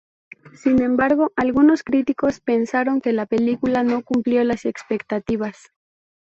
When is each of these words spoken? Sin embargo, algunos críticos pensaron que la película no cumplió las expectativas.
Sin 0.55 0.81
embargo, 0.81 1.31
algunos 1.35 1.83
críticos 1.83 2.39
pensaron 2.39 3.01
que 3.01 3.13
la 3.13 3.27
película 3.27 3.83
no 3.83 4.01
cumplió 4.01 4.43
las 4.43 4.65
expectativas. 4.65 5.69